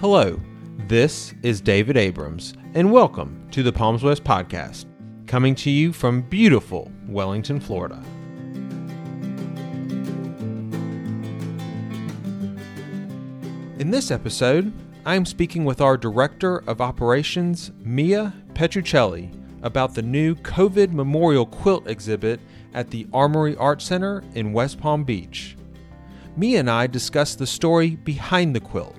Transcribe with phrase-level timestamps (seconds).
[0.00, 0.40] Hello,
[0.86, 4.86] this is David Abroms, and welcome to the Palms West Podcast,
[5.26, 8.00] coming to you from beautiful Wellington, Florida.
[13.80, 14.72] In this episode,
[15.04, 19.32] I am speaking with our Director of Operations, Mia Petruccelli,
[19.64, 22.38] about the new COVID Memorial Quilt exhibit
[22.72, 25.56] at the Armory Art Center in West Palm Beach.
[26.36, 28.94] Mia and I discussed the story behind the quilt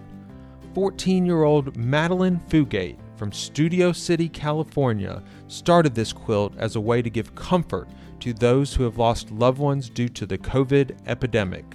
[0.73, 7.01] 14 year old Madeleine Fugate from Studio City, California, started this quilt as a way
[7.01, 11.65] to give comfort to those who have lost loved ones due to the COVID epidemic.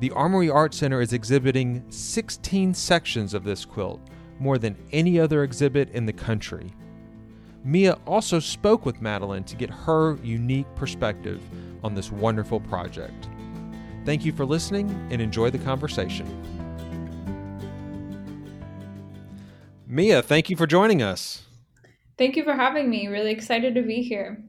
[0.00, 4.00] The Armory Art Center is exhibiting 16 sections of this quilt,
[4.38, 6.70] more than any other exhibit in the country.
[7.62, 11.42] Mia also spoke with Madeleine to get her unique perspective
[11.84, 13.28] on this wonderful project.
[14.06, 16.59] Thank you for listening and enjoy the conversation.
[19.90, 21.42] Mia, thank you for joining us.
[22.16, 23.08] Thank you for having me.
[23.08, 24.40] Really excited to be here.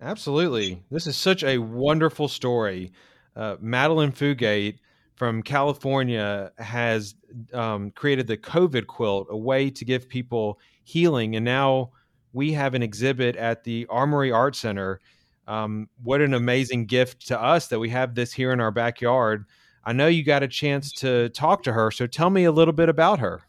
[0.00, 0.82] Absolutely.
[0.90, 2.90] This is such a wonderful story.
[3.36, 4.80] Uh, Madeleine Fugate
[5.14, 7.14] from California has
[7.54, 11.36] um, created the COVID quilt, a way to give people healing.
[11.36, 11.92] And now
[12.32, 14.98] we have an exhibit at the Armory Art Center.
[15.46, 19.44] Um, what an amazing gift to us that we have this here in our backyard.
[19.84, 21.92] I know you got a chance to talk to her.
[21.92, 23.42] So tell me a little bit about her.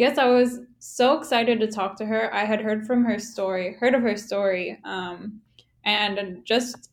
[0.00, 2.34] Yes, I was so excited to talk to her.
[2.34, 5.42] I had heard from her story, heard of her story, um,
[5.84, 6.88] and just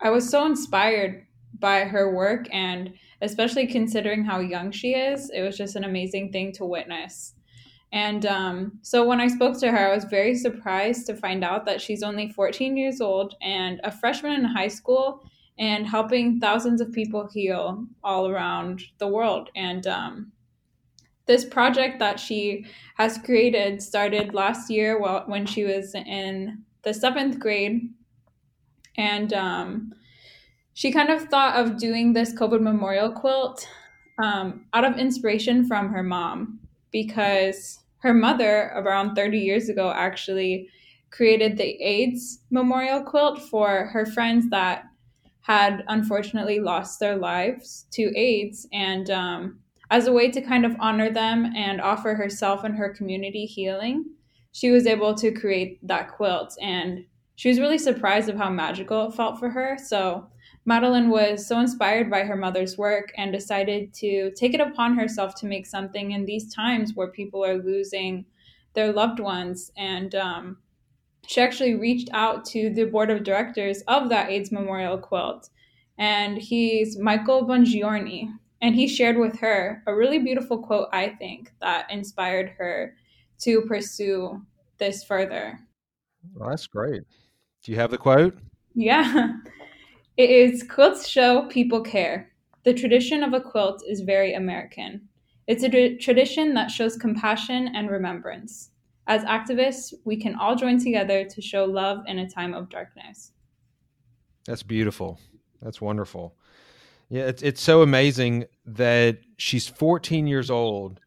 [0.00, 1.28] I was so inspired
[1.60, 6.32] by her work, and especially considering how young she is, it was just an amazing
[6.32, 7.34] thing to witness.
[7.92, 11.64] And um, so when I spoke to her, I was very surprised to find out
[11.66, 15.22] that she's only 14 years old and a freshman in high school
[15.60, 19.50] and helping thousands of people heal all around the world.
[19.54, 20.32] And um,
[21.30, 26.92] this project that she has created started last year while, when she was in the
[26.92, 27.88] seventh grade.
[28.96, 29.92] And um,
[30.74, 33.68] she kind of thought of doing this COVID memorial quilt
[34.20, 36.58] um, out of inspiration from her mom
[36.90, 40.68] because her mother, around 30 years ago, actually
[41.12, 44.82] created the AIDS memorial quilt for her friends that
[45.42, 48.66] had unfortunately lost their lives to AIDS.
[48.72, 49.59] And um,
[49.90, 54.04] as a way to kind of honor them and offer herself and her community healing,
[54.52, 56.56] she was able to create that quilt.
[56.60, 59.78] And she was really surprised of how magical it felt for her.
[59.78, 60.28] So
[60.64, 65.34] Madeleine was so inspired by her mother's work and decided to take it upon herself
[65.36, 68.26] to make something in these times where people are losing
[68.74, 69.72] their loved ones.
[69.76, 70.58] And um,
[71.26, 75.48] she actually reached out to the board of directors of that AIDS Memorial Quilt.
[75.98, 81.52] And he's Michael Bongiorni, and he shared with her a really beautiful quote, I think,
[81.60, 82.94] that inspired her
[83.40, 84.42] to pursue
[84.78, 85.58] this further.
[86.34, 87.02] Well, that's great.
[87.62, 88.36] Do you have the quote?
[88.74, 89.34] Yeah.
[90.16, 92.30] It is quilts show people care.
[92.64, 95.08] The tradition of a quilt is very American.
[95.46, 98.70] It's a tradition that shows compassion and remembrance.
[99.06, 103.32] As activists, we can all join together to show love in a time of darkness.
[104.44, 105.18] That's beautiful.
[105.62, 106.36] That's wonderful.
[107.10, 111.00] Yeah, it's it's so amazing that she's 14 years old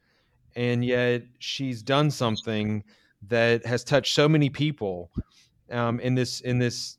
[0.56, 2.84] and yet she's done something
[3.30, 5.12] that has touched so many people
[5.72, 6.98] um, in this in this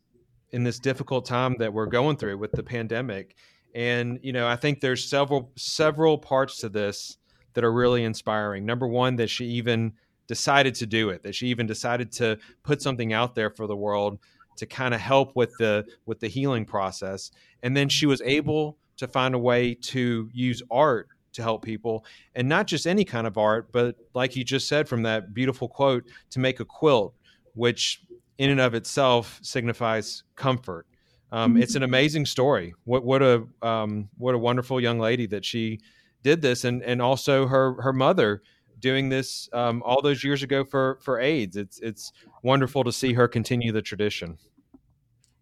[0.53, 3.37] in this difficult time that we're going through with the pandemic.
[3.75, 7.19] And you know, I think there's several several parts to this
[7.53, 8.65] that are really inspiring.
[8.65, 9.93] Number one, that she even
[10.27, 13.77] decided to do it, that she even decided to put something out there for the
[13.77, 14.19] world
[14.57, 17.31] to kind of help with the with the healing process.
[17.63, 22.05] And then she was able to find a way to use art to help people.
[22.35, 25.69] And not just any kind of art but like you just said from that beautiful
[25.69, 27.15] quote to make a quilt
[27.55, 28.03] which
[28.39, 30.87] in and of itself signifies comfort.
[31.33, 31.63] Um, mm-hmm.
[31.63, 32.75] it's an amazing story.
[32.85, 35.81] What what a um, what a wonderful young lady that she
[36.23, 36.65] did this.
[36.65, 38.43] And and also her her mother
[38.79, 41.57] doing this um, all those years ago for for AIDS.
[41.57, 42.13] It's it's
[42.43, 44.39] wonderful to see her continue the tradition.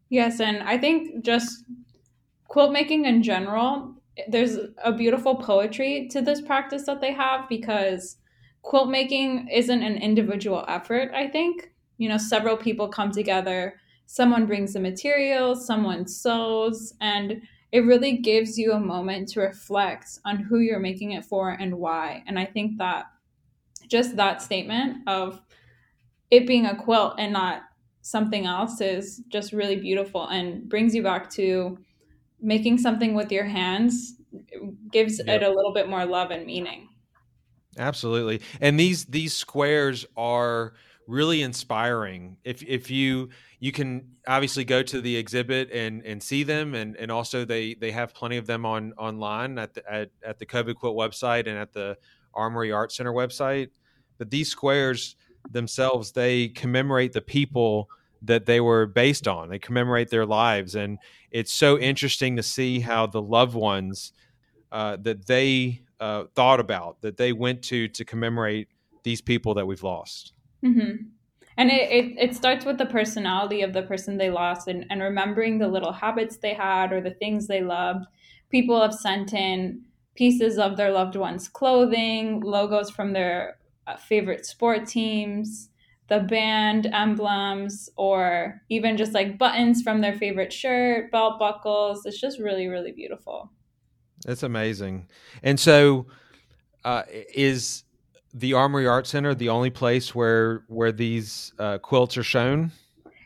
[0.09, 1.65] Yes and I think just
[2.53, 3.95] quilt making in general,
[4.29, 8.19] there's a beautiful poetry to this practice that they have because
[8.61, 11.73] quilt making isn't an individual effort, I think.
[11.97, 17.41] You know, several people come together, someone brings the materials, someone sews, and
[17.73, 21.79] it really gives you a moment to reflect on who you're making it for and
[21.79, 22.23] why.
[22.27, 23.07] And I think that
[23.89, 25.41] just that statement of
[26.31, 27.63] it being a quilt and not
[28.03, 31.79] something else is just really beautiful and brings you back to
[32.43, 34.15] making something with your hands
[34.91, 35.43] gives yep.
[35.43, 36.89] it a little bit more love and meaning.
[37.79, 38.41] Absolutely.
[38.61, 40.75] And these these squares are
[41.07, 42.37] really inspiring.
[42.45, 43.31] If if you
[43.61, 47.75] you can obviously go to the exhibit and and see them and and also they
[47.75, 51.47] they have plenty of them on online at the at, at the COVID Quilt website
[51.47, 51.97] and at the
[52.35, 53.71] Armory Art Center website.
[54.19, 55.17] But these squares
[55.51, 57.89] themselves they commemorate the people
[58.25, 59.49] that they were based on.
[59.49, 60.99] They commemorate their lives and
[61.31, 64.13] it's so interesting to see how the loved ones
[64.71, 68.69] uh, that they uh, thought about that they went to to commemorate
[69.03, 70.33] these people that we've lost.
[70.65, 71.07] Mm-hmm.
[71.57, 75.03] And it, it, it, starts with the personality of the person they lost and, and
[75.03, 78.07] remembering the little habits they had or the things they loved.
[78.51, 79.83] People have sent in
[80.15, 85.69] pieces of their loved ones' clothing, logos from their uh, favorite sport teams,
[86.13, 92.05] the band emblems, or even just like buttons from their favorite shirt, belt buckles.
[92.05, 93.51] It's just really, really beautiful.
[94.27, 95.09] That's amazing.
[95.43, 96.07] And so,
[96.85, 97.05] uh,
[97.35, 97.85] is
[98.35, 102.73] the Armory Art Center the only place where where these uh, quilts are shown?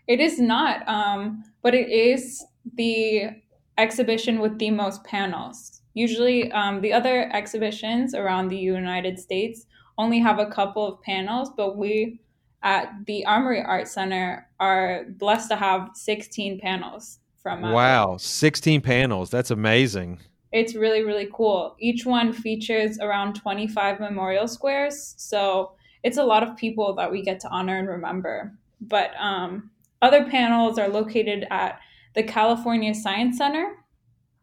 [0.06, 2.44] It is not, um, but it is
[2.76, 3.30] the
[3.78, 5.82] exhibition with the most panels.
[5.94, 9.66] Usually, um, the other exhibitions around the United States
[9.98, 12.20] only have a couple of panels, but we
[12.62, 17.64] at the Armory Art Center are blessed to have 16 panels from.
[17.64, 19.30] Uh, wow, 16 panels!
[19.30, 20.20] That's amazing.
[20.52, 21.76] It's really, really cool.
[21.78, 25.14] Each one features around 25 memorial squares.
[25.18, 25.72] So
[26.02, 28.52] it's a lot of people that we get to honor and remember.
[28.80, 29.70] But um,
[30.02, 31.80] other panels are located at
[32.14, 33.72] the California Science Center,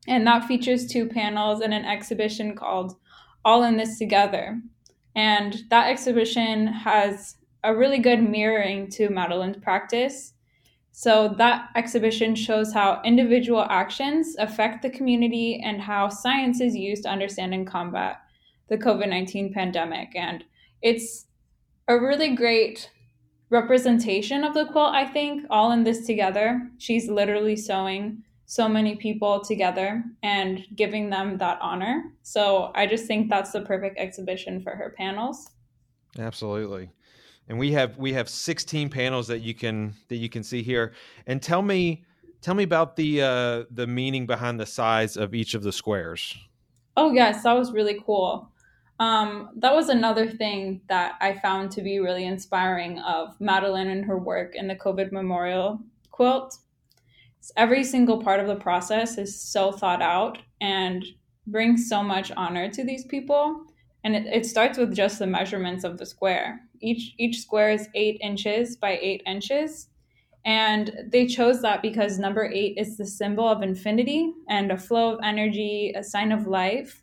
[0.08, 2.96] and that features two panels and an exhibition called
[3.46, 4.62] All in This Together.
[5.16, 10.34] And that exhibition has a really good mirroring to Madeleine's practice
[10.96, 17.04] so that exhibition shows how individual actions affect the community and how science is used
[17.04, 18.22] to understand and combat
[18.70, 20.16] the COVID 19 pandemic.
[20.16, 20.44] And
[20.84, 21.26] it's
[21.88, 22.92] a really great
[23.50, 26.70] representation of the quilt, I think, all in this together.
[26.78, 32.04] She's literally sewing so many people together and giving them that honor.
[32.22, 35.50] So I just think that's the perfect exhibition for her panels.
[36.20, 36.92] Absolutely
[37.50, 40.94] and we have we have 16 panels that you can that you can see here.
[41.28, 42.04] And tell me
[42.42, 46.38] tell me about the uh the meaning behind the size of each of the squares.
[46.96, 48.50] Oh yes that was really cool.
[49.00, 54.06] Um that was another thing that i found to be really inspiring of madeleine and
[54.06, 55.80] her work in the covid memorial
[56.12, 56.60] quilt.
[57.58, 61.04] Every single part of the process is so thought out and
[61.46, 63.66] brings so much honor to these people.
[64.06, 67.88] And it, it starts with just the measurements of the square each each square is
[67.96, 69.90] eight inches by eight inches.
[70.46, 75.14] And they chose that because number eight is the symbol of infinity and a flow
[75.14, 77.02] of energy a sign of life.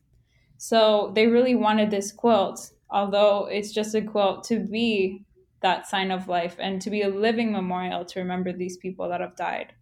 [0.58, 5.24] So they really wanted this quilt although it's just a quilt to be
[5.62, 9.20] that sign of life and to be a living memorial to remember these people that
[9.20, 9.72] have died.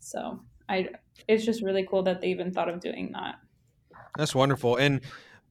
[0.00, 0.88] So i
[1.28, 3.36] it's just really cool that they even thought of doing that.
[4.18, 4.76] That's wonderful.
[4.76, 5.00] And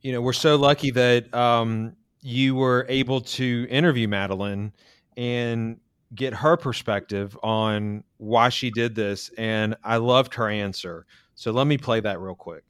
[0.01, 4.73] you know we're so lucky that um you were able to interview Madeleine
[5.15, 5.79] and
[6.15, 9.29] get her perspective on why she did this.
[9.37, 11.05] And I loved her answer.
[11.35, 12.63] So let me play that real quick.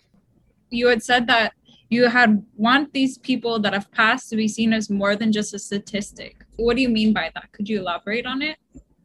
[0.72, 1.54] You had said that
[1.88, 5.54] you had want these people that have passed to be seen as more than just
[5.54, 6.44] a statistic.
[6.58, 7.50] What do you mean by that?
[7.54, 8.58] Could you elaborate on it?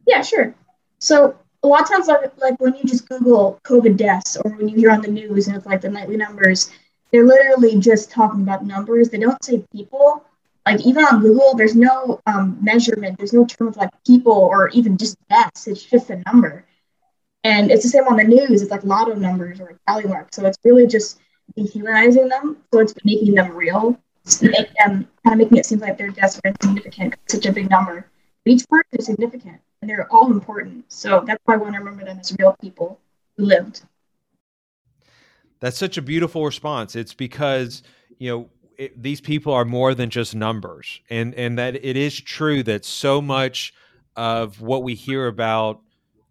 [0.05, 0.53] Yeah, sure.
[0.99, 4.67] So a lot of times, like, like when you just Google COVID deaths or when
[4.67, 6.71] you hear on the news and it's like the nightly numbers,
[7.13, 9.09] they're literally just talking about numbers.
[9.09, 10.25] They don't say people
[10.65, 13.17] like even on Google, there's no um, measurement.
[13.17, 15.67] There's no term of like people or even just deaths.
[15.67, 16.65] It's just a number.
[17.43, 18.61] And it's the same on the news.
[18.61, 20.35] It's like lotto numbers or tally marks.
[20.35, 21.19] So it's really just
[21.55, 22.57] dehumanizing them.
[22.71, 23.99] So it's making them real.
[24.41, 27.15] Make them kind of making it seem like their deaths are insignificant.
[27.27, 28.05] Such a big number.
[28.45, 30.85] But each person is significant, and they're all important.
[30.91, 32.99] So that's why I want to remember them as real people
[33.37, 33.81] who lived.
[35.59, 36.95] That's such a beautiful response.
[36.95, 37.81] It's because
[38.19, 38.49] you know
[38.81, 42.83] it, these people are more than just numbers, and and that it is true that
[42.83, 43.73] so much
[44.15, 45.81] of what we hear about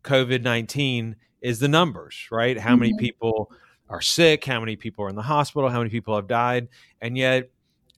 [0.03, 2.59] COVID nineteen is the numbers, right?
[2.59, 2.81] How mm-hmm.
[2.81, 3.53] many people
[3.89, 4.45] are sick?
[4.45, 5.69] How many people are in the hospital?
[5.69, 6.67] How many people have died?
[7.01, 7.51] And yet,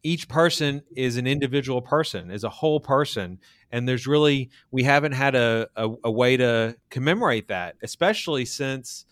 [0.03, 3.39] each person is an individual person, is a whole person,
[3.71, 9.07] and there's really we haven't had a, a, a way to commemorate that, especially since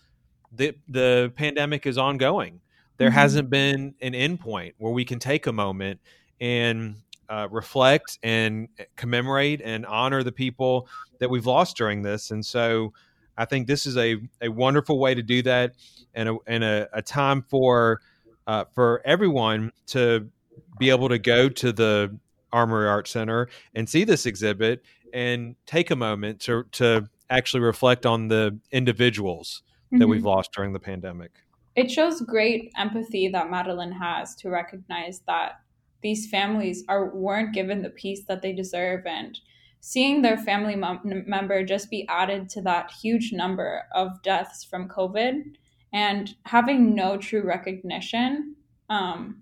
[0.51, 2.61] the the pandemic is ongoing
[3.01, 3.17] there mm-hmm.
[3.17, 5.99] hasn't been an endpoint where we can take a moment
[6.39, 6.97] and
[7.29, 12.29] uh, reflect and commemorate and honor the people that we've lost during this.
[12.29, 12.93] And so
[13.39, 15.73] I think this is a, a wonderful way to do that
[16.13, 18.01] and a, and a, a time for
[18.45, 20.29] uh, for everyone to
[20.77, 22.15] be able to go to the
[22.53, 28.05] Armory Art Center and see this exhibit and take a moment to to actually reflect
[28.05, 30.11] on the individuals that mm-hmm.
[30.11, 31.31] we've lost during the pandemic.
[31.75, 35.61] It shows great empathy that Madeleine has to recognize that
[36.01, 39.39] these families are weren't given the peace that they deserve and
[39.79, 44.89] seeing their family mem- member just be added to that huge number of deaths from
[44.89, 45.55] covid
[45.93, 48.55] and having no true recognition
[48.89, 49.41] um,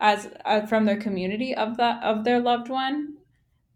[0.00, 3.14] as uh, from their community of that of their loved one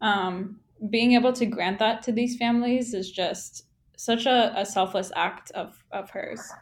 [0.00, 0.60] um,
[0.90, 5.50] being able to grant that to these families is just such a, a selfless act
[5.52, 6.52] of of hers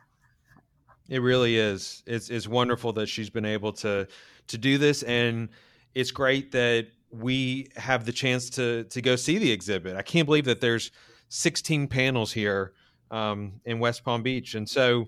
[1.12, 2.02] it really is.
[2.06, 4.08] It's, it's wonderful that she's been able to
[4.48, 5.50] to do this and
[5.94, 9.94] it's great that we have the chance to to go see the exhibit.
[9.94, 10.90] I can't believe that there's
[11.28, 12.72] 16 panels here
[13.10, 14.54] um, in west palm beach.
[14.54, 15.06] And so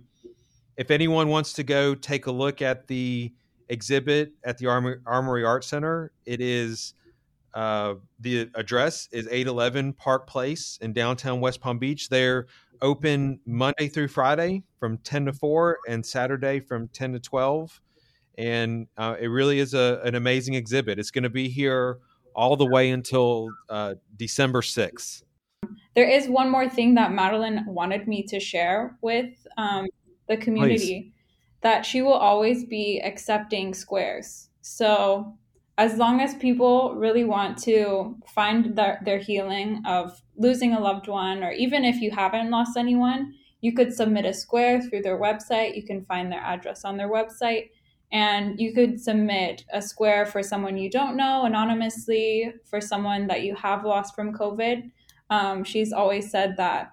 [0.77, 3.33] if anyone wants to go take a look at the
[3.71, 6.93] exhibit at the Armory, Armory Art Center, it is
[7.55, 12.09] uh, the address is 811 Park Place in downtown West Palm Beach.
[12.09, 12.47] They're
[12.83, 17.81] open Monday through Friday from 10 to 4 and Saturday from 10 to 12.
[18.37, 20.99] And uh, it really is a, an amazing exhibit.
[20.99, 21.99] It's going to be here
[22.35, 25.23] all the way until uh, December 6th.
[25.95, 29.87] There is one more thing that Madeleine wanted me to share with um,
[30.29, 31.13] the community Please.
[31.61, 34.49] that she will always be accepting squares.
[34.61, 35.39] So
[35.77, 41.09] as long as people really want to find their, their healing of losing a loved
[41.09, 45.19] one, or even if you haven't lost anyone, you could submit a square through their
[45.19, 45.75] website.
[45.75, 47.71] You can find their address on their website.
[48.13, 53.43] And you could submit a square for someone you don't know anonymously, for someone that
[53.43, 54.91] you have lost from COVID.
[55.31, 56.93] Um, she's always said that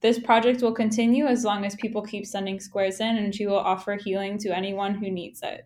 [0.00, 3.58] this project will continue as long as people keep sending squares in, and she will
[3.58, 5.64] offer healing to anyone who needs it.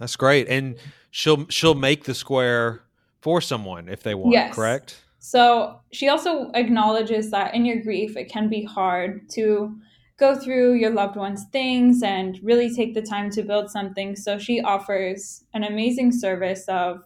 [0.00, 0.76] That's great, and
[1.10, 2.82] she'll she'll make the square
[3.20, 4.32] for someone if they want.
[4.32, 4.54] Yes.
[4.54, 5.00] Correct.
[5.20, 9.76] So she also acknowledges that in your grief, it can be hard to
[10.16, 14.16] go through your loved one's things and really take the time to build something.
[14.16, 17.04] So she offers an amazing service of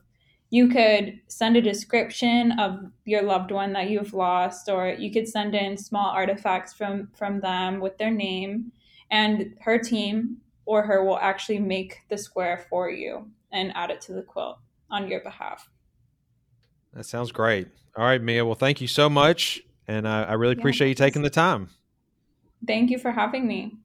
[0.50, 5.26] you could send a description of your loved one that you've lost or you could
[5.26, 8.70] send in small artifacts from from them with their name
[9.10, 14.00] and her team or her will actually make the square for you and add it
[14.02, 14.58] to the quilt
[14.90, 15.68] on your behalf.
[16.92, 17.68] That sounds great.
[17.96, 21.22] All right mia well thank you so much and i, I really appreciate you taking
[21.22, 21.68] the time.
[22.66, 23.76] Thank you for having me